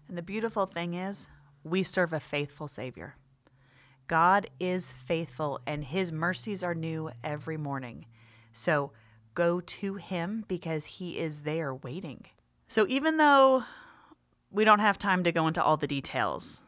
And 0.07 0.17
the 0.17 0.23
beautiful 0.23 0.65
thing 0.65 0.95
is, 0.95 1.29
we 1.63 1.83
serve 1.83 2.11
a 2.11 2.19
faithful 2.19 2.67
Savior. 2.67 3.17
God 4.07 4.47
is 4.59 4.91
faithful 4.91 5.59
and 5.67 5.83
His 5.83 6.11
mercies 6.11 6.63
are 6.63 6.73
new 6.73 7.11
every 7.23 7.55
morning. 7.55 8.07
So 8.51 8.93
go 9.35 9.59
to 9.59 9.95
Him 9.95 10.43
because 10.47 10.85
He 10.85 11.19
is 11.19 11.41
there 11.41 11.71
waiting. 11.71 12.25
So 12.67 12.87
even 12.89 13.17
though 13.17 13.65
we 14.49 14.65
don't 14.65 14.79
have 14.79 14.97
time 14.97 15.23
to 15.23 15.31
go 15.31 15.47
into 15.47 15.63
all 15.63 15.77
the 15.77 15.85
details, 15.85 16.63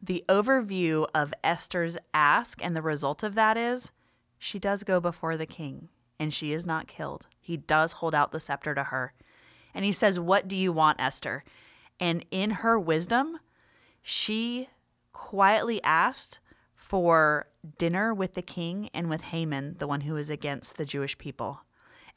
the 0.00 0.24
overview 0.28 1.08
of 1.12 1.34
Esther's 1.42 1.96
ask 2.12 2.64
and 2.64 2.76
the 2.76 2.82
result 2.82 3.24
of 3.24 3.34
that 3.34 3.56
is 3.56 3.90
she 4.38 4.60
does 4.60 4.84
go 4.84 5.00
before 5.00 5.36
the 5.36 5.46
king 5.46 5.88
and 6.20 6.32
she 6.32 6.52
is 6.52 6.64
not 6.64 6.86
killed. 6.86 7.26
He 7.40 7.56
does 7.56 7.92
hold 7.92 8.14
out 8.14 8.30
the 8.30 8.38
scepter 8.38 8.72
to 8.76 8.84
her. 8.84 9.14
And 9.74 9.84
he 9.84 9.92
says, 9.92 10.20
What 10.20 10.48
do 10.48 10.56
you 10.56 10.72
want, 10.72 11.00
Esther? 11.00 11.44
And 12.00 12.24
in 12.30 12.50
her 12.50 12.78
wisdom, 12.78 13.38
she 14.02 14.68
quietly 15.12 15.82
asked 15.82 16.40
for 16.74 17.48
dinner 17.78 18.12
with 18.12 18.34
the 18.34 18.42
king 18.42 18.90
and 18.92 19.08
with 19.08 19.22
Haman, 19.22 19.76
the 19.78 19.86
one 19.86 20.02
who 20.02 20.16
is 20.16 20.30
against 20.30 20.76
the 20.76 20.84
Jewish 20.84 21.16
people. 21.16 21.60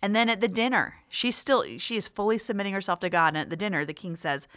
And 0.01 0.15
then 0.15 0.29
at 0.29 0.41
the 0.41 0.47
dinner, 0.47 0.95
she's 1.09 1.35
still 1.35 1.63
she 1.77 1.95
is 1.95 2.07
fully 2.07 2.37
submitting 2.37 2.73
herself 2.73 2.99
to 2.99 3.09
God. 3.09 3.29
And 3.29 3.37
at 3.37 3.49
the 3.49 3.55
dinner, 3.55 3.85
the 3.85 3.93
king 3.93 4.15
says, 4.15 4.47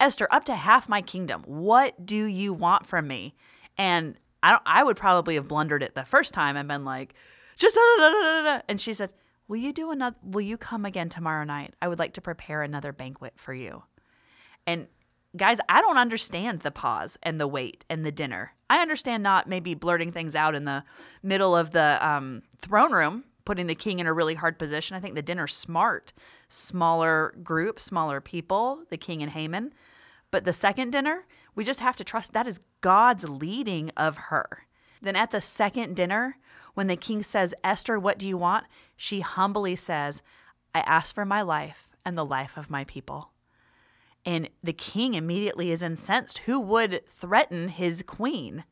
Esther, 0.00 0.26
up 0.30 0.44
to 0.46 0.54
half 0.54 0.88
my 0.88 1.02
kingdom. 1.02 1.42
What 1.46 2.06
do 2.06 2.24
you 2.24 2.52
want 2.52 2.86
from 2.86 3.06
me? 3.06 3.34
And 3.76 4.16
I 4.42 4.52
don't, 4.52 4.62
I 4.64 4.82
would 4.82 4.96
probably 4.96 5.34
have 5.34 5.46
blundered 5.46 5.82
it 5.82 5.94
the 5.94 6.04
first 6.04 6.32
time 6.32 6.56
and 6.56 6.66
been 6.66 6.84
like, 6.84 7.14
just 7.56 7.76
da, 7.76 7.80
da, 7.98 8.10
da, 8.10 8.42
da, 8.42 8.60
and 8.68 8.80
she 8.80 8.94
said, 8.94 9.12
"Will 9.50 9.56
you 9.56 9.72
do 9.72 9.90
another? 9.90 10.14
Will 10.22 10.42
you 10.42 10.56
come 10.56 10.84
again 10.84 11.08
tomorrow 11.08 11.42
night? 11.42 11.74
I 11.82 11.88
would 11.88 11.98
like 11.98 12.12
to 12.12 12.20
prepare 12.20 12.62
another 12.62 12.92
banquet 12.92 13.32
for 13.34 13.52
you." 13.52 13.82
And 14.64 14.86
guys, 15.36 15.58
I 15.68 15.80
don't 15.80 15.98
understand 15.98 16.60
the 16.60 16.70
pause 16.70 17.18
and 17.20 17.40
the 17.40 17.48
wait 17.48 17.84
and 17.90 18.06
the 18.06 18.12
dinner. 18.12 18.54
I 18.70 18.78
understand 18.78 19.24
not 19.24 19.48
maybe 19.48 19.74
blurting 19.74 20.12
things 20.12 20.36
out 20.36 20.54
in 20.54 20.66
the 20.66 20.84
middle 21.24 21.56
of 21.56 21.72
the 21.72 21.98
um, 22.00 22.42
throne 22.58 22.92
room, 22.92 23.24
putting 23.44 23.66
the 23.66 23.74
king 23.74 23.98
in 23.98 24.06
a 24.06 24.12
really 24.12 24.36
hard 24.36 24.56
position. 24.56 24.96
I 24.96 25.00
think 25.00 25.16
the 25.16 25.20
dinner's 25.20 25.52
smart, 25.52 26.12
smaller 26.48 27.34
group, 27.42 27.80
smaller 27.80 28.20
people, 28.20 28.84
the 28.88 28.96
king 28.96 29.20
and 29.20 29.32
Haman. 29.32 29.72
But 30.30 30.44
the 30.44 30.52
second 30.52 30.92
dinner, 30.92 31.26
we 31.56 31.64
just 31.64 31.80
have 31.80 31.96
to 31.96 32.04
trust 32.04 32.32
that 32.34 32.46
is 32.46 32.60
God's 32.82 33.28
leading 33.28 33.90
of 33.96 34.16
her. 34.16 34.68
Then 35.02 35.16
at 35.16 35.32
the 35.32 35.40
second 35.40 35.96
dinner, 35.96 36.36
when 36.74 36.86
the 36.86 36.96
king 36.96 37.22
says, 37.22 37.54
Esther, 37.64 37.98
what 37.98 38.18
do 38.18 38.28
you 38.28 38.36
want? 38.36 38.66
She 39.02 39.20
humbly 39.20 39.76
says, 39.76 40.22
I 40.74 40.80
ask 40.80 41.14
for 41.14 41.24
my 41.24 41.40
life 41.40 41.88
and 42.04 42.18
the 42.18 42.24
life 42.24 42.58
of 42.58 42.68
my 42.68 42.84
people. 42.84 43.30
And 44.26 44.50
the 44.62 44.74
king 44.74 45.14
immediately 45.14 45.70
is 45.70 45.80
incensed. 45.80 46.40
Who 46.40 46.60
would 46.60 47.08
threaten 47.08 47.68
his 47.68 48.02
queen? 48.02 48.64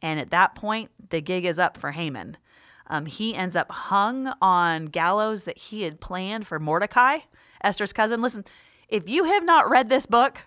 And 0.00 0.20
at 0.20 0.30
that 0.30 0.54
point, 0.54 0.92
the 1.10 1.20
gig 1.20 1.44
is 1.44 1.58
up 1.58 1.76
for 1.76 1.90
Haman. 1.90 2.36
Um, 2.86 3.06
he 3.06 3.34
ends 3.34 3.56
up 3.56 3.72
hung 3.72 4.32
on 4.40 4.86
gallows 4.86 5.42
that 5.46 5.58
he 5.58 5.82
had 5.82 6.00
planned 6.00 6.46
for 6.46 6.60
Mordecai, 6.60 7.18
Esther's 7.60 7.92
cousin. 7.92 8.22
Listen, 8.22 8.44
if 8.88 9.08
you 9.08 9.24
have 9.24 9.44
not 9.44 9.68
read 9.68 9.88
this 9.88 10.06
book, 10.06 10.42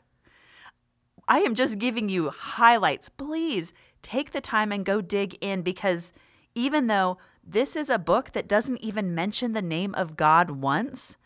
I 1.28 1.40
am 1.40 1.56
just 1.56 1.78
giving 1.78 2.08
you 2.08 2.30
highlights. 2.30 3.10
Please 3.10 3.74
take 4.02 4.32
the 4.32 4.40
time 4.40 4.72
and 4.72 4.86
go 4.86 5.02
dig 5.02 5.38
in 5.42 5.62
because 5.62 6.14
even 6.56 6.88
though 6.88 7.18
this 7.44 7.76
is 7.76 7.90
a 7.90 8.00
book 8.00 8.32
that 8.32 8.48
doesn't 8.48 8.84
even 8.84 9.16
mention 9.16 9.54
the 9.54 9.62
name 9.62 9.96
of 9.96 10.16
God 10.16 10.52
once, 10.52 11.18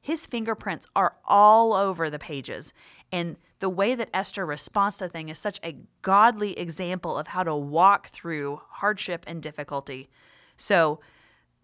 his 0.00 0.26
fingerprints 0.26 0.86
are 0.96 1.16
all 1.24 1.74
over 1.74 2.10
the 2.10 2.18
pages. 2.18 2.72
And 3.10 3.36
the 3.60 3.68
way 3.68 3.94
that 3.94 4.10
Esther 4.12 4.44
responds 4.44 4.98
to 4.98 5.08
thing 5.08 5.28
is 5.28 5.38
such 5.38 5.60
a 5.62 5.76
godly 6.02 6.58
example 6.58 7.16
of 7.16 7.28
how 7.28 7.44
to 7.44 7.54
walk 7.54 8.08
through 8.08 8.60
hardship 8.68 9.24
and 9.28 9.40
difficulty. 9.40 10.10
So, 10.56 11.00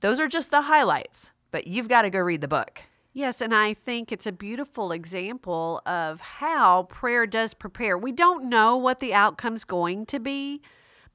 those 0.00 0.20
are 0.20 0.28
just 0.28 0.52
the 0.52 0.62
highlights, 0.62 1.32
but 1.50 1.66
you've 1.66 1.88
got 1.88 2.02
to 2.02 2.10
go 2.10 2.20
read 2.20 2.40
the 2.40 2.46
book. 2.46 2.82
Yes, 3.12 3.40
and 3.40 3.52
I 3.52 3.74
think 3.74 4.12
it's 4.12 4.28
a 4.28 4.32
beautiful 4.32 4.92
example 4.92 5.82
of 5.86 6.20
how 6.20 6.84
prayer 6.84 7.26
does 7.26 7.52
prepare. 7.52 7.98
We 7.98 8.12
don't 8.12 8.48
know 8.48 8.76
what 8.76 9.00
the 9.00 9.12
outcome's 9.12 9.64
going 9.64 10.06
to 10.06 10.20
be, 10.20 10.62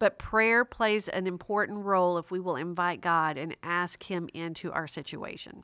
but 0.03 0.19
prayer 0.19 0.65
plays 0.65 1.07
an 1.07 1.25
important 1.27 1.85
role 1.85 2.17
if 2.17 2.29
we 2.29 2.37
will 2.37 2.57
invite 2.57 2.99
God 2.99 3.37
and 3.37 3.55
ask 3.63 4.03
Him 4.03 4.27
into 4.33 4.69
our 4.73 4.85
situation. 4.85 5.63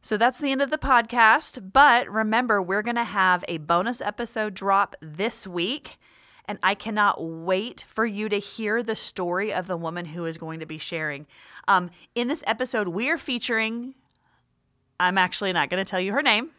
So 0.00 0.16
that's 0.16 0.38
the 0.38 0.50
end 0.50 0.62
of 0.62 0.70
the 0.70 0.78
podcast. 0.78 1.70
But 1.74 2.08
remember, 2.10 2.62
we're 2.62 2.80
going 2.80 2.96
to 2.96 3.04
have 3.04 3.44
a 3.46 3.58
bonus 3.58 4.00
episode 4.00 4.54
drop 4.54 4.96
this 5.02 5.46
week. 5.46 5.98
And 6.46 6.58
I 6.62 6.74
cannot 6.74 7.22
wait 7.22 7.84
for 7.86 8.06
you 8.06 8.30
to 8.30 8.38
hear 8.38 8.82
the 8.82 8.96
story 8.96 9.52
of 9.52 9.66
the 9.66 9.76
woman 9.76 10.06
who 10.06 10.24
is 10.24 10.38
going 10.38 10.58
to 10.60 10.66
be 10.66 10.78
sharing. 10.78 11.26
Um, 11.68 11.90
in 12.14 12.28
this 12.28 12.42
episode, 12.46 12.88
we 12.88 13.10
are 13.10 13.18
featuring 13.18 13.96
I'm 14.98 15.18
actually 15.18 15.52
not 15.52 15.68
going 15.68 15.84
to 15.84 15.90
tell 15.90 16.00
you 16.00 16.14
her 16.14 16.22
name, 16.22 16.52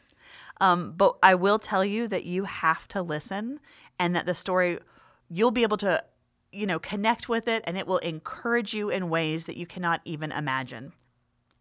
um, 0.61 0.93
but 0.95 1.17
I 1.23 1.33
will 1.33 1.57
tell 1.57 1.83
you 1.83 2.07
that 2.09 2.23
you 2.23 2.43
have 2.43 2.87
to 2.89 3.01
listen 3.01 3.59
and 3.97 4.15
that 4.15 4.27
the 4.27 4.35
story, 4.35 4.77
you'll 5.33 5.51
be 5.51 5.63
able 5.63 5.77
to, 5.77 6.03
you 6.51 6.67
know, 6.67 6.77
connect 6.77 7.27
with 7.27 7.47
it 7.47 7.63
and 7.65 7.75
it 7.75 7.87
will 7.87 7.97
encourage 7.99 8.75
you 8.75 8.91
in 8.91 9.09
ways 9.09 9.47
that 9.47 9.57
you 9.57 9.65
cannot 9.65 9.99
even 10.05 10.31
imagine. 10.31 10.93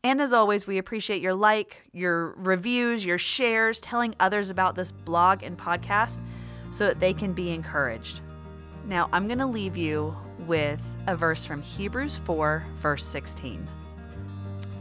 And 0.04 0.20
as 0.20 0.32
always, 0.32 0.66
we 0.66 0.76
appreciate 0.76 1.22
your 1.22 1.32
like, 1.32 1.88
your 1.92 2.34
reviews, 2.36 3.06
your 3.06 3.16
shares, 3.16 3.80
telling 3.80 4.14
others 4.20 4.50
about 4.50 4.74
this 4.74 4.92
blog 4.92 5.42
and 5.42 5.56
podcast 5.56 6.20
so 6.70 6.86
that 6.86 7.00
they 7.00 7.14
can 7.14 7.32
be 7.32 7.50
encouraged. 7.50 8.20
Now, 8.86 9.08
I'm 9.10 9.26
going 9.26 9.38
to 9.38 9.46
leave 9.46 9.76
you 9.76 10.14
with 10.40 10.82
a 11.06 11.16
verse 11.16 11.46
from 11.46 11.62
Hebrews 11.62 12.16
4, 12.16 12.66
verse 12.76 13.06
16. 13.06 13.66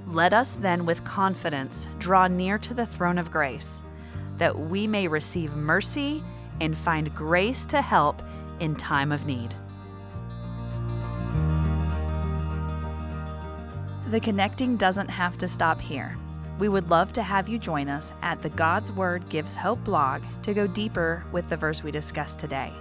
Let 0.08 0.34
us 0.34 0.56
then 0.56 0.86
with 0.86 1.02
confidence 1.06 1.88
draw 1.98 2.28
near 2.28 2.58
to 2.58 2.74
the 2.74 2.86
throne 2.86 3.18
of 3.18 3.32
grace, 3.32 3.84
that 4.38 4.58
we 4.58 4.86
may 4.86 5.08
receive 5.08 5.56
mercy 5.56 6.22
and 6.60 6.78
find 6.78 7.14
grace 7.16 7.64
to 7.66 7.82
help 7.82 8.22
in 8.62 8.76
time 8.76 9.12
of 9.12 9.26
need. 9.26 9.54
The 14.10 14.22
connecting 14.22 14.78
doesn't 14.78 15.10
have 15.10 15.38
to 15.40 15.50
stop 15.50 15.82
here. 15.82 16.18
We 16.58 16.70
would 16.70 16.90
love 16.90 17.12
to 17.14 17.24
have 17.24 17.50
you 17.50 17.60
join 17.60 17.90
us 17.90 18.14
at 18.22 18.42
the 18.42 18.50
God's 18.50 18.94
Word 18.94 19.28
Gives 19.28 19.58
Hope 19.58 19.84
blog 19.84 20.22
to 20.44 20.54
go 20.54 20.68
deeper 20.68 21.26
with 21.34 21.50
the 21.50 21.58
verse 21.58 21.84
we 21.84 21.92
discussed 21.92 22.40
today. 22.40 22.72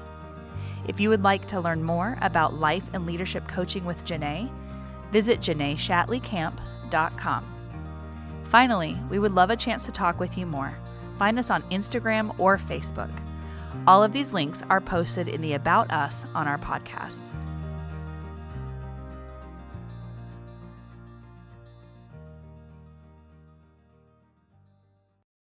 If 0.86 1.00
you 1.00 1.08
would 1.08 1.24
like 1.24 1.48
to 1.48 1.60
learn 1.60 1.82
more 1.82 2.16
about 2.20 2.54
life 2.54 2.84
and 2.92 3.06
leadership 3.06 3.48
coaching 3.48 3.84
with 3.84 4.04
Janae, 4.04 4.48
visit 5.10 5.40
JanaeShatleyCamp.com 5.40 7.60
Finally, 8.50 8.98
we 9.08 9.20
would 9.20 9.32
love 9.32 9.50
a 9.50 9.56
chance 9.56 9.86
to 9.86 9.92
talk 9.92 10.18
with 10.18 10.36
you 10.36 10.44
more. 10.44 10.76
Find 11.20 11.38
us 11.38 11.50
on 11.50 11.62
Instagram 11.70 12.34
or 12.36 12.58
Facebook. 12.58 13.12
All 13.86 14.02
of 14.02 14.12
these 14.12 14.32
links 14.32 14.62
are 14.70 14.80
posted 14.80 15.28
in 15.28 15.40
the 15.40 15.54
About 15.54 15.90
Us 15.90 16.24
on 16.34 16.46
our 16.46 16.58
podcast. 16.58 17.22